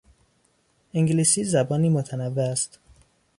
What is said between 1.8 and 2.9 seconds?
متنوع است.